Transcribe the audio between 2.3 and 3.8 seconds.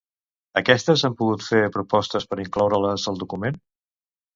per incloure-les al document?